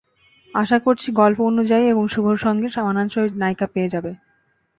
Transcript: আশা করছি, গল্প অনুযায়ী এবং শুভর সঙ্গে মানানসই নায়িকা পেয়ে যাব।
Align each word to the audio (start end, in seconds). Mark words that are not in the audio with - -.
আশা 0.53 0.77
করছি, 0.79 1.07
গল্প 1.11 1.39
অনুযায়ী 1.41 1.85
এবং 1.87 2.03
শুভর 2.07 2.35
সঙ্গে 2.37 2.67
মানানসই 2.79 3.29
নায়িকা 3.35 3.67
পেয়ে 3.67 3.91
যাব। 3.93 4.05